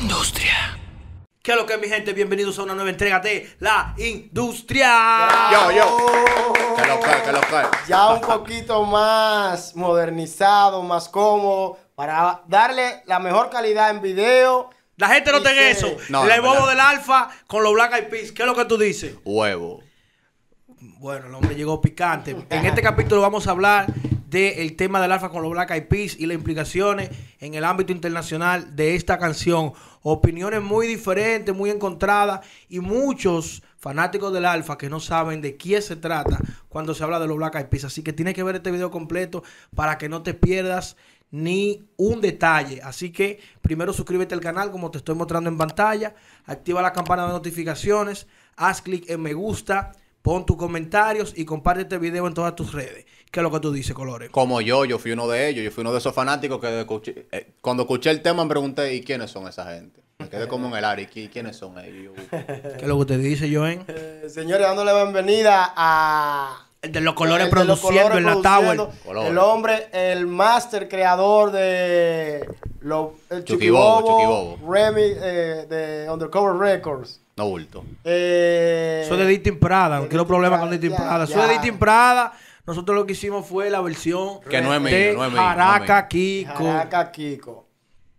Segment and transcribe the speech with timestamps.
[0.00, 0.78] industria.
[1.42, 2.12] ¿Qué es lo que es, mi gente?
[2.12, 5.50] Bienvenidos a una nueva entrega de La Industria.
[5.52, 5.96] Yo, yo.
[6.76, 7.88] Que lo que, que lo que.
[7.88, 14.70] ya un poquito más modernizado, más cómodo, para darle la mejor calidad en video.
[14.96, 15.96] La gente no Y tenga se- eso.
[16.10, 16.68] No, Le no, verdad.
[16.68, 18.32] del alfa con los Black Eyed Peas.
[18.32, 19.14] ¿Qué es lo que tú dices?
[19.24, 19.82] Huevo.
[20.98, 22.36] Bueno, el hombre llegó picante.
[22.50, 23.86] En este capítulo vamos a hablar
[24.30, 27.10] del tema del alfa con los Black Eyed Peas y las implicaciones
[27.40, 29.72] en el ámbito internacional de esta canción.
[30.02, 35.82] Opiniones muy diferentes, muy encontradas y muchos fanáticos del alfa que no saben de quién
[35.82, 36.38] se trata
[36.68, 37.84] cuando se habla de los Black Eyed Peas.
[37.84, 39.42] Así que tienes que ver este video completo
[39.74, 40.96] para que no te pierdas
[41.32, 42.80] ni un detalle.
[42.82, 46.14] Así que primero suscríbete al canal como te estoy mostrando en pantalla.
[46.46, 48.28] Activa la campana de notificaciones.
[48.56, 49.92] Haz clic en me gusta.
[50.22, 53.06] Pon tus comentarios y comparte este video en todas tus redes.
[53.30, 54.30] ¿Qué es lo que tú dices, Colores?
[54.30, 55.64] Como yo, yo fui uno de ellos.
[55.64, 58.92] Yo fui uno de esos fanáticos que escuché- eh, cuando escuché el tema me pregunté,
[58.94, 60.00] ¿y quiénes son esa gente?
[60.18, 61.08] Me quedé como en el área.
[61.14, 62.12] ¿y quiénes son ellos?
[62.30, 63.84] ¿Qué es lo que usted dice, Joen?
[63.88, 66.66] Eh, señores, dándole la bienvenida a.
[66.82, 69.28] El de los colores el de los produciendo colores en la Tower.
[69.28, 72.46] El hombre, el máster creador de.
[72.80, 74.72] Lo, el Chucky Chucky Bobo, Bobo, Chucky Bobo.
[74.72, 77.20] Remy eh, de Undercover Records.
[77.36, 77.84] No bulto.
[78.04, 81.26] Eh, Soy de Distin Prada, no quiero problemas con Distin Prada.
[81.26, 82.32] Soy de Distin Prada.
[82.70, 85.42] Nosotros lo que hicimos fue la versión Que no es mío, de no es mío,
[85.42, 86.54] Jaraca no Kiko.
[86.54, 87.69] Jaraca Kiko.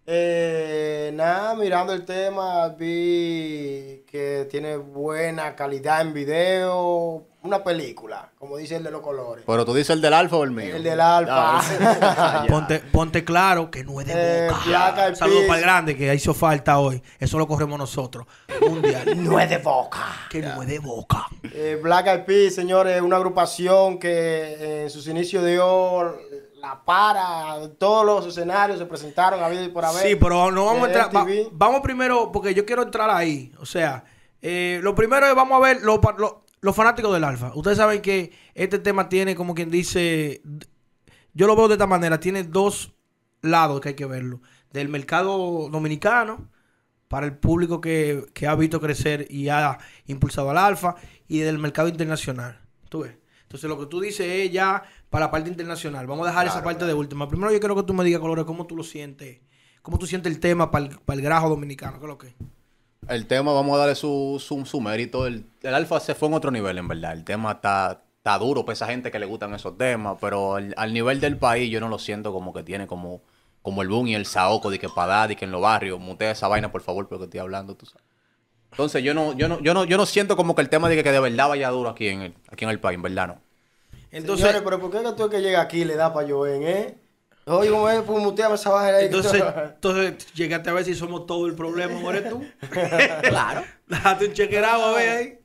[0.05, 7.27] Eh, nada, mirando el tema, vi que tiene buena calidad en video.
[7.43, 9.43] Una película, como dice el de los colores.
[9.47, 10.75] Pero tú dices el del alfa o el mío.
[10.75, 11.59] El del alfa.
[11.59, 12.45] Ah.
[12.49, 14.13] Ponte, ponte claro que no es de
[14.45, 15.15] Eh, boca.
[15.15, 17.01] Saludos para el grande que hizo falta hoy.
[17.19, 18.27] Eso lo corremos nosotros.
[18.61, 19.11] Mundial.
[19.23, 20.05] no es de boca.
[20.29, 21.25] que no es de boca.
[21.51, 26.15] Eh, Black Eyed Peas, señores, es una agrupación que en sus inicios dio
[26.61, 27.55] la para.
[27.77, 30.07] Todos los escenarios se presentaron a vida y por haber.
[30.07, 31.15] Sí, pero no vamos a de entrar.
[31.27, 33.51] va- vamos primero, porque yo quiero entrar ahí.
[33.59, 34.03] O sea,
[34.41, 35.99] eh, lo primero es vamos a ver lo-
[36.61, 37.51] los fanáticos del Alfa.
[37.55, 40.41] Ustedes saben que este tema tiene, como quien dice,
[41.33, 42.93] yo lo veo de esta manera, tiene dos
[43.41, 44.41] lados que hay que verlo.
[44.71, 46.47] Del mercado dominicano,
[47.07, 50.95] para el público que, que ha visto crecer y ha impulsado al Alfa,
[51.27, 52.61] y del mercado internacional.
[52.89, 53.13] ¿Tú ves?
[53.43, 56.07] Entonces lo que tú dices es ya para la parte internacional.
[56.07, 57.27] Vamos a dejar esa parte de última.
[57.27, 59.39] Primero yo quiero que tú me digas, Colores, cómo tú lo sientes.
[59.81, 61.99] ¿Cómo tú sientes el tema para el, para el grajo dominicano?
[61.99, 62.33] ¿Qué es lo que?
[63.09, 65.27] El tema, vamos a darle su, su, su mérito.
[65.27, 67.11] El, el alfa se fue en otro nivel, en verdad.
[67.11, 70.73] El tema está, está duro para esa gente que le gustan esos temas, pero al,
[70.77, 73.21] al nivel del país yo no lo siento como que tiene como,
[73.61, 75.99] como el boom y el saoco de que para dar, de que en los barrios,
[75.99, 78.05] mutea esa vaina, por favor, porque estoy hablando, tú sabes.
[78.71, 80.95] Entonces yo no, yo no, yo no, yo no siento como que el tema de
[80.95, 83.27] que, que de verdad vaya duro aquí en el, aquí en el país, en verdad
[83.27, 83.50] no.
[84.11, 86.63] Entonces, Señores, pero ¿por qué que tú que llega aquí y le da para Joven,
[86.63, 86.97] eh?
[87.45, 88.01] Oye, ¿cómo es?
[88.01, 89.05] Pues muteame esa vaina ahí.
[89.05, 89.43] entonces,
[89.75, 92.45] entonces, llegaste a ver si somos todo el problema, ¿o eres tú?
[93.23, 93.63] claro.
[93.87, 95.39] Date un chequerado a ver ahí.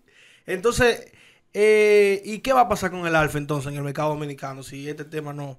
[0.47, 1.13] Entonces,
[1.55, 4.89] eh, ¿y qué va a pasar con el Alfa entonces en el mercado dominicano si
[4.89, 5.59] este tema no...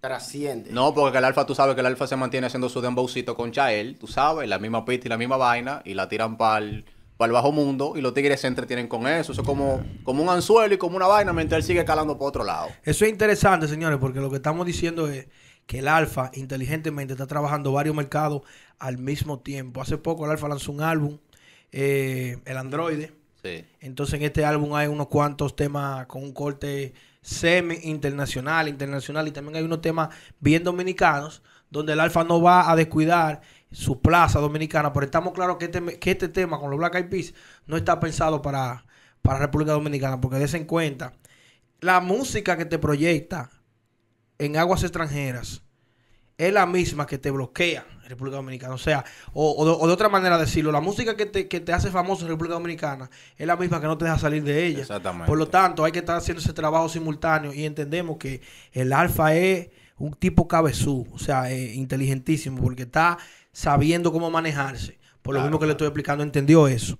[0.00, 0.70] Trasciende.
[0.70, 3.50] No, porque el alfa, tú sabes que el alfa se mantiene haciendo su dembowcito con
[3.50, 6.84] Chael, tú sabes, la misma pista y la misma vaina, y la tiran para el,
[7.18, 9.32] bajo mundo, y los tigres se entretienen con eso.
[9.32, 12.28] Eso es como, como un anzuelo y como una vaina mientras él sigue calando por
[12.28, 12.68] otro lado.
[12.82, 15.26] Eso es interesante, señores, porque lo que estamos diciendo es
[15.66, 18.42] que el Alfa inteligentemente está trabajando varios mercados
[18.78, 19.80] al mismo tiempo.
[19.80, 21.18] Hace poco el Alfa lanzó un álbum,
[21.72, 23.12] eh, el Androide.
[23.42, 23.64] Sí.
[23.80, 29.32] Entonces en este álbum hay unos cuantos temas con un corte semi internacional, internacional y
[29.32, 33.40] también hay unos temas bien dominicanos donde el Alfa no va a descuidar
[33.70, 37.08] su plaza dominicana, pero estamos claros que este, que este tema con los Black Eyed
[37.08, 37.34] Peas
[37.66, 38.86] no está pensado para,
[39.22, 41.14] para República Dominicana, porque des en cuenta,
[41.80, 43.50] la música que te proyecta
[44.38, 45.62] en aguas extranjeras
[46.38, 48.74] es la misma que te bloquea en República Dominicana.
[48.74, 51.60] O sea, o, o de, o de otra manera decirlo, la música que te, que
[51.60, 54.66] te hace famoso en República Dominicana es la misma que no te deja salir de
[54.66, 54.80] ella.
[54.80, 55.26] Exactamente.
[55.26, 59.34] Por lo tanto, hay que estar haciendo ese trabajo simultáneo y entendemos que el alfa
[59.34, 63.16] es un tipo cabezú, o sea, eh, inteligentísimo, porque está
[63.56, 64.98] sabiendo cómo manejarse.
[65.22, 66.98] Por lo Claro, mismo que le estoy explicando, entendió eso.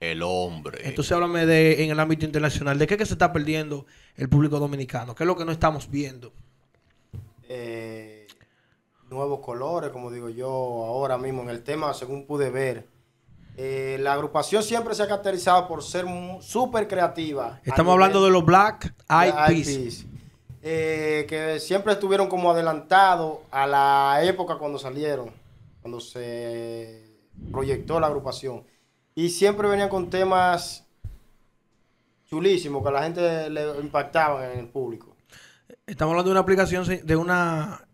[0.00, 0.78] El hombre.
[0.88, 3.84] Entonces háblame de en el ámbito internacional, ¿de qué que se está perdiendo
[4.16, 5.14] el público dominicano?
[5.14, 6.32] ¿Qué es lo que no estamos viendo?
[7.50, 8.26] eh,
[9.10, 12.86] nuevos colores, como digo yo ahora mismo en el tema, según pude ver.
[13.56, 16.06] Eh, la agrupación siempre se ha caracterizado por ser
[16.40, 17.60] súper creativa.
[17.64, 19.66] Estamos hablando de los Black Eyed Peas.
[19.66, 20.06] Peas.
[20.62, 25.30] Eh, que siempre estuvieron como adelantados a la época cuando salieron,
[25.88, 27.02] cuando se
[27.50, 28.62] proyectó la agrupación.
[29.14, 30.86] Y siempre venían con temas
[32.28, 35.16] chulísimos que a la gente le impactaban en el público.
[35.86, 37.88] Estamos hablando de una aplicación, de una,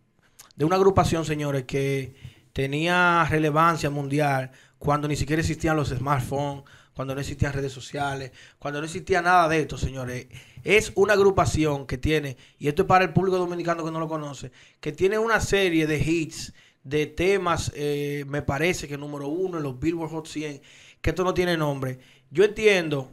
[0.57, 2.15] de una agrupación, señores, que
[2.51, 8.81] tenía relevancia mundial cuando ni siquiera existían los smartphones, cuando no existían redes sociales, cuando
[8.81, 10.27] no existía nada de esto, señores.
[10.65, 14.09] Es una agrupación que tiene, y esto es para el público dominicano que no lo
[14.09, 14.51] conoce,
[14.81, 16.53] que tiene una serie de hits,
[16.85, 20.61] de temas, eh, me parece que número uno en los Billboard Hot 100,
[21.01, 21.99] que esto no tiene nombre.
[22.29, 23.11] Yo entiendo,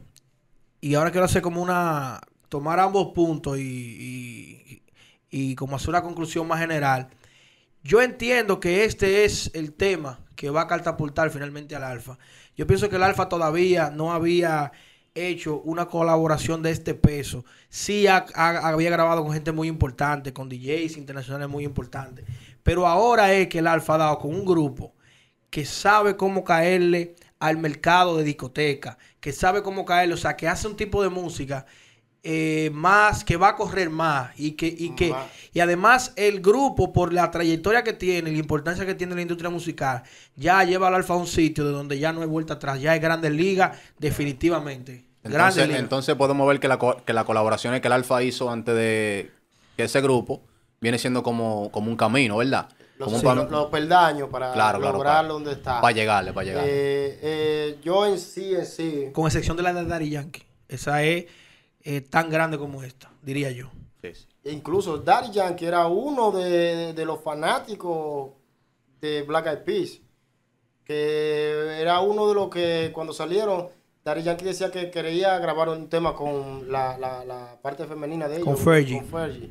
[0.80, 4.82] y ahora quiero hacer como una, tomar ambos puntos y, y,
[5.30, 7.08] y como hacer una conclusión más general.
[7.82, 12.18] Yo entiendo que este es el tema que va a catapultar finalmente al Alfa.
[12.56, 14.72] Yo pienso que el Alfa todavía no había
[15.14, 17.44] hecho una colaboración de este peso.
[17.68, 22.24] Sí había grabado con gente muy importante, con DJs internacionales muy importantes.
[22.62, 24.94] Pero ahora es que el Alfa ha dado con un grupo
[25.50, 30.48] que sabe cómo caerle al mercado de discoteca, que sabe cómo caerle, o sea, que
[30.48, 31.66] hace un tipo de música
[32.24, 35.12] eh, más, que va a correr más y que, y que,
[35.52, 39.50] y además el grupo, por la trayectoria que tiene, la importancia que tiene la industria
[39.50, 40.04] musical,
[40.36, 42.92] ya lleva al Alfa a un sitio de donde ya no hay vuelta atrás, ya
[42.92, 45.04] hay grandes ligas, definitivamente.
[45.24, 49.30] Entonces, entonces podemos ver que la, que la colaboración que el Alfa hizo antes de
[49.76, 50.42] que ese grupo
[50.80, 52.68] viene siendo como, como un camino, ¿verdad?
[52.98, 55.80] Los, los, peldaños para lograr donde está.
[55.80, 56.64] Para llegarle, para llegar.
[56.64, 59.06] Eh, eh, yo en sí, en sí.
[59.12, 60.44] Con excepción de la de Daddy Yankee.
[60.68, 61.26] Esa es
[61.84, 63.70] eh, tan grande como esta, diría yo.
[64.02, 68.32] Sí, Incluso Daddy Yankee era uno de, los fanáticos
[69.00, 70.00] de Black Eyed Peas.
[70.84, 73.68] Que era uno de los que cuando salieron,
[74.04, 78.46] Daddy Yankee decía que quería grabar un tema con la, parte femenina de ellos.
[78.46, 78.98] Con Fergie.
[78.98, 79.50] Con Fergie.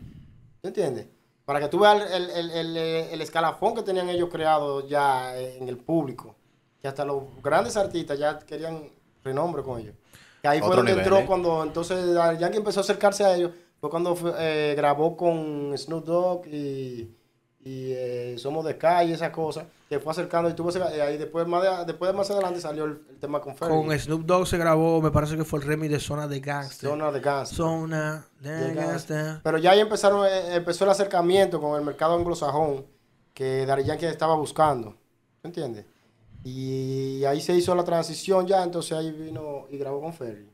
[0.61, 1.07] ¿Entiendes?
[1.45, 6.35] Para que tú veas el, escalafón que tenían ellos creado ya en el público.
[6.81, 8.89] Que hasta los grandes artistas ya querían
[9.23, 9.95] renombre con ellos.
[10.41, 11.25] Que ahí fue donde entró ¿eh?
[11.25, 13.51] cuando entonces Yankee empezó a acercarse a ellos.
[13.79, 17.15] Fue cuando eh, grabó con Snoop Dogg y,
[17.63, 19.65] eh, Somos de Calle y esas cosas.
[19.87, 20.71] Que fue acercando y tuvo
[21.03, 23.75] ahí después más, después más adelante salió el, tema con Fergie.
[23.75, 26.89] Con Snoop Dogg se grabó, me parece que fue el remix de Zona de Gangster.
[26.89, 27.57] Zona de Gangster.
[27.57, 29.41] Zona de, Gangster.
[29.43, 32.85] Pero ya ahí empezaron, empezó el acercamiento con el mercado anglosajón
[33.33, 34.95] que Daddy Yankee estaba buscando.
[35.43, 35.85] ¿Entiendes?
[36.43, 40.49] Y ahí se hizo la transición ya, entonces ahí vino y grabó con Ferry.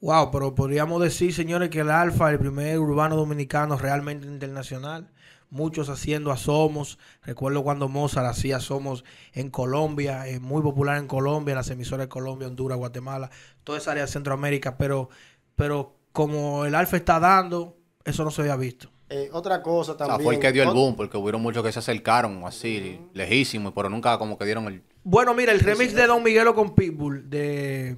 [0.00, 5.10] Wow, pero podríamos decir, señores, que el Alfa, el primer urbano dominicano realmente internacional.
[5.48, 6.98] Muchos haciendo asomos.
[7.22, 12.08] Recuerdo cuando Mozart hacía asomos en Colombia, es muy popular en Colombia, las emisoras de
[12.08, 13.30] Colombia, Honduras, Guatemala,
[13.64, 14.76] toda esa área de Centroamérica.
[14.76, 15.08] Pero,
[15.54, 18.90] pero como el Alfa está dando, eso no se había visto.
[19.08, 20.14] Eh, otra cosa también.
[20.14, 23.00] O sea, fue el que dio el boom, porque hubieron muchos que se acercaron así,
[23.12, 24.82] lejísimos, pero nunca como que dieron el.
[25.04, 27.96] Bueno, mira, el remix de Don Miguelo con Pitbull, de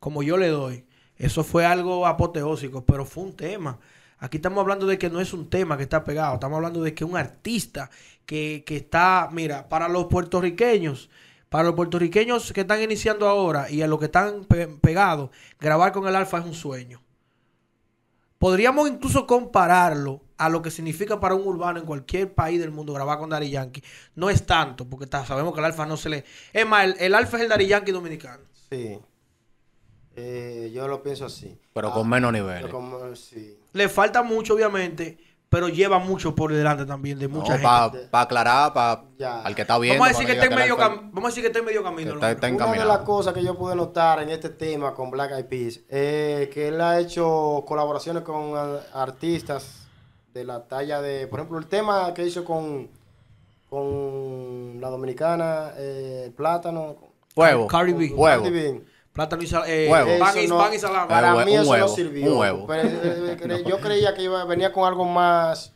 [0.00, 0.86] Como yo le doy,
[1.18, 3.78] eso fue algo apoteósico, pero fue un tema.
[4.18, 6.94] Aquí estamos hablando de que no es un tema que está pegado, estamos hablando de
[6.94, 7.90] que un artista
[8.24, 11.10] que, que está, mira, para los puertorriqueños,
[11.50, 14.46] para los puertorriqueños que están iniciando ahora y a los que están
[14.80, 15.28] pegados,
[15.60, 17.02] grabar con el Alfa es un sueño.
[18.38, 22.92] Podríamos incluso compararlo a lo que significa para un urbano en cualquier país del mundo
[22.92, 23.82] grabar con Dari Yankee.
[24.14, 26.24] No es tanto, porque sabemos que el alfa no se le...
[26.52, 28.42] Es más, el, alfa es el Dari Yankee dominicano.
[28.70, 28.98] Sí.
[30.16, 31.58] Eh, yo lo pienso así.
[31.72, 32.68] Pero con menos nivel.
[33.72, 35.18] Le falta mucho, obviamente,
[35.48, 38.08] pero lleva mucho por delante también de mucha gente.
[38.10, 39.04] Para aclarar, para
[39.44, 40.00] al que está viendo.
[40.00, 42.14] Vamos a decir, que está, en medio, vamos a decir que está en medio camino.
[42.14, 45.80] Una de las cosas que yo pude notar en este tema con Black Eyed Peas
[45.88, 48.54] es que él ha hecho colaboraciones con
[48.92, 49.86] artistas
[50.34, 52.90] de la talla de, por ejemplo, el tema que hizo con,
[53.70, 56.96] con la dominicana eh, Plátano.
[57.34, 57.66] Huevo.
[57.66, 58.12] Cardi B.
[58.14, 58.44] Huevo.
[59.16, 61.08] Plátano y, eh, pan, y, pan y salami.
[61.08, 62.38] Para mí eso no sirvió.
[62.38, 62.72] huevo.
[62.74, 65.72] Eh, eh, yo creía que iba, venía con algo más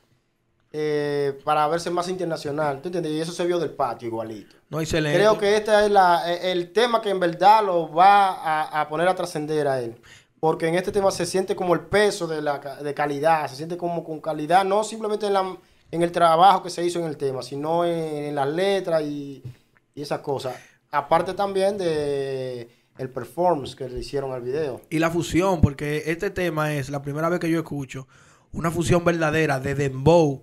[0.73, 2.83] eh, para verse más internacional.
[2.83, 3.13] ¿Tú entiendes?
[3.13, 4.57] Y eso se vio del patio igualito.
[4.69, 5.19] No, excelente.
[5.19, 9.09] Creo que este es la, el tema que en verdad lo va a, a poner
[9.09, 9.99] a trascender a él.
[10.39, 13.77] Porque en este tema se siente como el peso de, la, de calidad, se siente
[13.79, 15.57] como con calidad, no simplemente en, la,
[15.91, 19.43] en el trabajo que se hizo en el tema, sino en, en las letras y,
[19.95, 20.57] y esas cosas.
[20.91, 22.69] Aparte también de
[23.01, 24.83] el performance que le hicieron al video.
[24.91, 28.07] Y la fusión, porque este tema es la primera vez que yo escucho
[28.53, 30.43] una fusión verdadera de dembow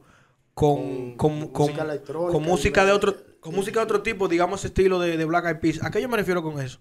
[0.56, 5.00] con, con, con, música, con música de otro con música de otro tipo, digamos estilo
[5.00, 5.84] de, de Black Eyed Peas.
[5.84, 6.80] ¿A qué yo me refiero con eso?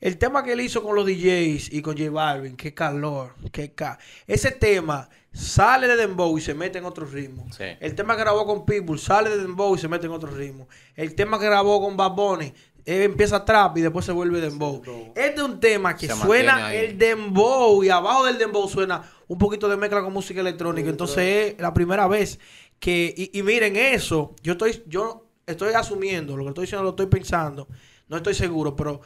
[0.00, 3.72] El tema que él hizo con los DJs y con J Balvin, qué calor, qué
[3.72, 7.46] ca Ese tema sale de Dembow y se mete en otro ritmo.
[7.78, 10.68] El tema que grabó con Pitbull sale de Dembow y se mete en otro ritmo.
[10.96, 12.52] El tema que grabó con Bad Bunny
[12.84, 14.82] él empieza trap y después se vuelve dembow.
[15.14, 19.68] Este es un tema que suena el dembow y abajo del dembow suena un poquito
[19.68, 20.90] de mezcla con música electrónica.
[20.90, 22.38] Entonces es la primera vez
[22.78, 27.06] que y, miren eso, yo estoy yo estoy asumiendo, lo que estoy diciendo lo estoy
[27.06, 27.68] pensando,
[28.08, 29.00] no estoy seguro, pero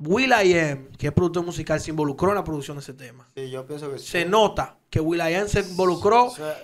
[0.00, 3.28] Will I Am, que es productor musical, se involucró en la producción de ese tema.
[3.34, 4.06] Sí, yo pienso que sí.
[4.06, 6.26] Se nota que Will I Am se involucró.
[6.26, 6.56] O sea,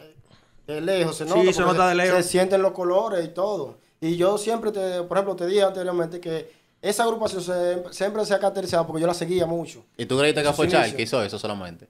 [0.68, 1.40] de lejos se Sí, nota.
[1.52, 2.25] se porque nota de lejos.
[2.25, 3.78] Se sienten los colores y todo.
[4.00, 6.50] Y yo siempre, te, por ejemplo, te dije anteriormente que
[6.82, 9.84] esa agrupación se- siempre se ha caracterizado porque yo la seguía mucho.
[9.96, 10.96] ¿Y tú creíste que fue Chal inicios.
[10.96, 11.88] que hizo eso solamente?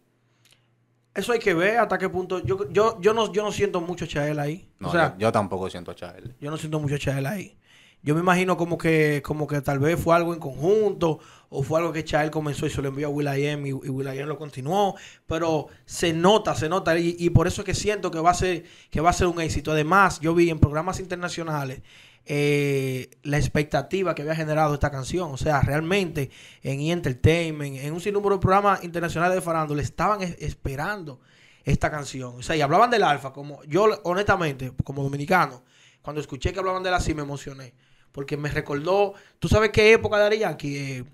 [1.15, 2.41] Eso hay que ver hasta qué punto.
[2.41, 4.69] Yo, yo, yo, no, yo no siento mucho a Chael ahí.
[4.81, 6.35] No, o sea, yo, yo tampoco siento a Chal.
[6.41, 7.57] Yo no siento mucho a Chael ahí.
[8.05, 11.19] Yo me imagino como que, como que tal vez fue algo en conjunto
[11.49, 14.29] o fue algo que Chael comenzó y se lo envió a Will.i.am y, y Will.i.am
[14.29, 14.95] lo continuó.
[15.27, 18.65] Pero se nota, se nota y, por eso es que siento que va a ser
[18.91, 19.73] que va a ser un éxito.
[19.73, 21.81] Además, yo vi en programas internacionales
[22.27, 25.33] eh, la expectativa que había generado esta canción.
[25.33, 26.31] O sea, realmente
[26.63, 26.93] en E!
[26.93, 31.21] Entertainment, en un sinnúmero de programas internacionales de farándula, estaban es- esperando
[31.65, 32.35] esta canción.
[32.37, 35.63] O sea, y hablaban del alfa, como yo honestamente, como dominicano,
[36.03, 37.73] cuando escuché que hablaban de él así me emocioné.
[38.15, 40.77] Porque me recordó, ¿tú sabes qué época de Dari Yankee?
[40.77, 41.05] Eh,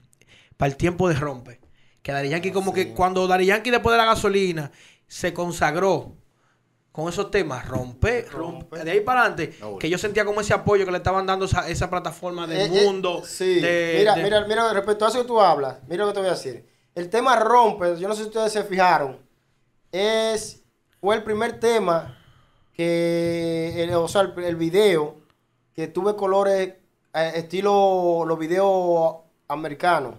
[0.59, 1.59] para el tiempo de Rompe.
[2.03, 4.71] Que Dari Yankee como que cuando Dari Yankee después de la gasolina
[5.09, 6.15] se consagró
[6.93, 10.53] con esos temas, rompe, rompe, de ahí para adelante, No, que yo sentía como ese
[10.53, 13.23] apoyo que le estaban dando esa, esa plataforma del Eh, eh, mundo.
[13.25, 13.61] sí.
[13.61, 16.21] de- mira, de- mira, mira, respecto a eso que tú hablas, mira lo que te
[16.21, 16.67] voy a decir.
[16.95, 19.19] El tema Rompe, yo no sé si ustedes se fijaron,
[19.93, 20.63] es,
[21.01, 22.19] fue el primer tema
[22.75, 25.17] que, el, o sea, el, el video
[25.75, 26.75] que tuve colores
[27.15, 29.17] eh, estilo los videos
[29.49, 30.15] americanos.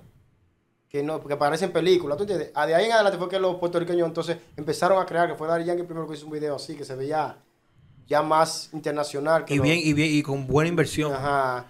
[0.90, 2.52] Que, no, que parecen películas, ¿tú entiendes?
[2.54, 5.48] Ah, De ahí en adelante fue que los puertorriqueños entonces empezaron a crear, que fue
[5.48, 7.38] Daddy Yankee el primero que hizo un video así, que se veía
[8.08, 9.46] ya más internacional.
[9.46, 11.14] que y bien, y bien, y con buena inversión.
[11.14, 11.68] Ajá.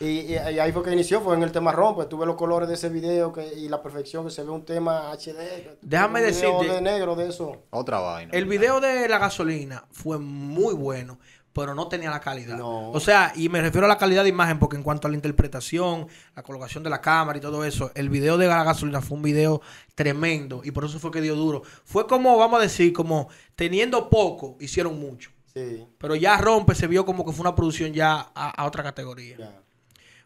[0.00, 2.06] Y, y- y ahí fue que inició, fue en el tema rompe.
[2.06, 5.12] Tuve los colores de ese video que, y la perfección que se ve un tema
[5.12, 5.76] HD.
[5.82, 7.58] Déjame decirte- de negro de eso.
[7.68, 8.32] Otra vaina.
[8.32, 11.18] El video de la gasolina fue muy bueno,
[11.52, 12.56] pero no tenía la calidad.
[12.56, 12.90] No.
[12.90, 15.16] O sea, y me refiero a la calidad de imagen porque en cuanto a la
[15.16, 19.16] interpretación, la colocación de la cámara y todo eso, el video de la gasolina fue
[19.16, 19.60] un video
[19.94, 21.62] tremendo y por eso fue que dio duro.
[21.84, 25.30] Fue como, vamos a decir, como teniendo poco, hicieron mucho.
[25.52, 25.86] Sí.
[25.98, 29.62] Pero ya rompe, se vio como que fue una producción ya a, a otra categoría.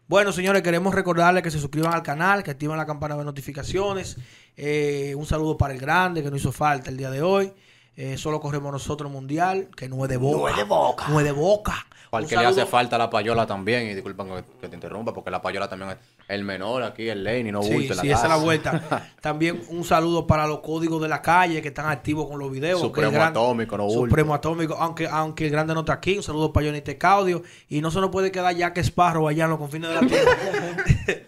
[0.07, 4.15] Bueno, señores, queremos recordarles que se suscriban al canal, que activen la campana de notificaciones.
[4.55, 7.51] Eh, un saludo para el grande, que no hizo falta el día de hoy.
[7.99, 10.37] Eh, solo corremos nosotros mundial, que no es de boca.
[10.37, 11.07] No es de boca.
[11.07, 11.86] No es de boca.
[12.09, 14.75] Para el Un que le hace falta la payola también, y disculpen que, que te
[14.75, 15.97] interrumpa, porque la payola también es
[16.27, 18.37] el menor aquí, el lane, y no Sí, bulto en la sí, esa es la
[18.37, 19.11] vuelta.
[19.21, 22.79] También un saludo para los códigos de la calle que están activos con los videos.
[22.79, 24.01] Supremo gran- Atómico, no bulto.
[24.05, 26.17] Supremo Atómico, aunque, aunque el grande no está aquí.
[26.17, 27.43] Un saludo para Johnny Tecaudio.
[27.69, 30.01] Y no se nos puede quedar ya que Sparrow allá en los confines de la
[30.01, 30.31] tierra.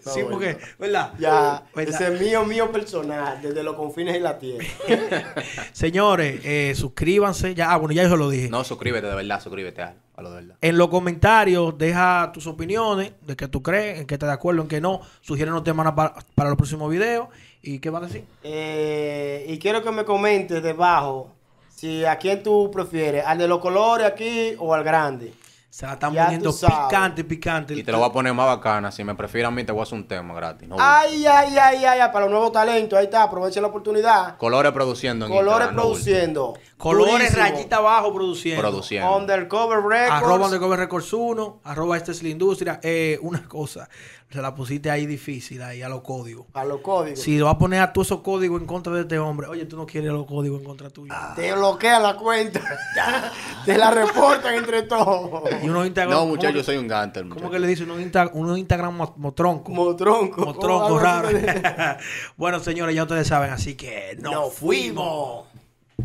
[0.00, 1.12] sí, porque, ¿verdad?
[1.18, 1.94] Ya, ¿Verdad?
[1.94, 4.64] ese es mío, mío personal, desde los confines de la tierra.
[5.72, 7.54] Señores, eh, suscríbanse.
[7.54, 8.48] Ya, ah, bueno, ya yo lo dije.
[8.48, 10.56] No, suscríbete de verdad, suscríbete a, a lo de verdad.
[10.60, 14.62] En los comentarios, deja tus opiniones de que tú crees, en que estás de acuerdo,
[14.62, 15.00] en que no.
[15.20, 17.28] Sugieren los temas para, para los próximos videos.
[17.62, 18.24] ¿Y qué vas a decir?
[18.42, 21.32] Eh, y quiero que me comentes debajo
[21.74, 25.32] si a quién tú prefieres, al de los colores aquí o al grande.
[25.70, 27.74] Se la están Ya poniendo picante, picante.
[27.74, 28.90] Y te lo voy a poner más bacana.
[28.90, 30.68] Si me prefieres a mí, te voy a hacer un tema gratis.
[30.68, 30.74] No.
[30.78, 34.36] Ay, ay, ay, ay, ay, para los nuevos talentos, ahí está, aprovechen la oportunidad.
[34.36, 35.92] Colores produciendo en Colores Instagram, no bulto.
[36.02, 36.54] produciendo.
[36.76, 37.42] Colores, Durísimo.
[37.42, 38.62] rayita abajo produciendo.
[38.62, 39.16] Produciendo.
[39.16, 40.10] Undercover Records.
[40.12, 42.80] Arroba Undercover Records 1, arroba este es la industria.
[42.82, 43.88] Eh, una cosa,
[44.30, 46.46] se la pusiste ahí difícil, ahí a los códigos.
[46.54, 47.20] A los códigos.
[47.20, 49.66] Si lo vas a poner a todos esos códigos en contra de este hombre, oye,
[49.66, 51.12] tú no quieres los códigos en contra tuyo.
[51.36, 52.60] Te bloquean la cuenta.
[53.66, 55.42] Te la reportan entre todos.
[55.64, 56.10] Y unos Instagram.
[56.12, 57.22] No, ¿cómo muchachos, que- yo soy un gantel.
[57.24, 57.50] ¿Cómo muchacho.
[57.52, 57.84] que le dice?
[57.84, 59.64] Unos, Insta- unos Instagram mo- motronco.
[59.64, 60.40] Como tronco.
[60.44, 61.28] Motronco Algo raro.
[62.36, 65.46] bueno, señores, ya ustedes saben, así que nos Nos fuimos.